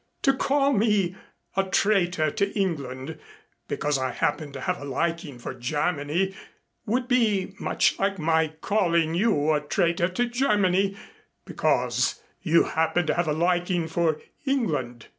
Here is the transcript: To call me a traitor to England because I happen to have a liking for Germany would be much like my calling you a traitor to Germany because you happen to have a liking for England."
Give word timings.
To 0.23 0.33
call 0.33 0.73
me 0.73 1.15
a 1.55 1.63
traitor 1.63 2.31
to 2.31 2.51
England 2.59 3.19
because 3.67 3.99
I 3.99 4.09
happen 4.09 4.51
to 4.53 4.61
have 4.61 4.81
a 4.81 4.83
liking 4.83 5.37
for 5.37 5.53
Germany 5.53 6.33
would 6.87 7.07
be 7.07 7.53
much 7.59 7.99
like 7.99 8.17
my 8.17 8.47
calling 8.61 9.13
you 9.13 9.53
a 9.53 9.61
traitor 9.61 10.07
to 10.09 10.25
Germany 10.25 10.97
because 11.45 12.19
you 12.41 12.63
happen 12.63 13.05
to 13.05 13.13
have 13.13 13.27
a 13.27 13.33
liking 13.33 13.87
for 13.87 14.19
England." 14.43 15.05